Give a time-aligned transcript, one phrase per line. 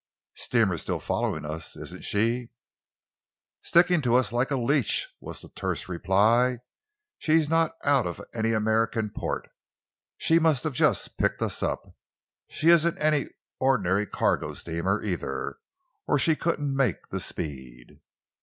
[0.33, 2.49] "Steamer's still following us, isn't she?"
[3.61, 6.57] "Sticking to us like a leech," was the terse reply.
[7.19, 9.51] "She is not out of any American port.
[10.17, 11.95] She must have just picked us up.
[12.49, 13.27] She isn't any
[13.59, 15.59] ordinary cargo steamer, either,
[16.07, 17.99] or she couldn't make the speed."